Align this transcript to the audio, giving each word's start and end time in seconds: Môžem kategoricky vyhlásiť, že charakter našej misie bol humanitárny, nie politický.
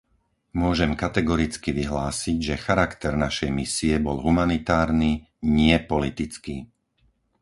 Môžem 0.61 0.91
kategoricky 1.03 1.69
vyhlásiť, 1.79 2.37
že 2.49 2.61
charakter 2.65 3.13
našej 3.25 3.49
misie 3.59 3.95
bol 4.05 4.17
humanitárny, 4.25 5.11
nie 5.57 5.75
politický. 5.91 6.55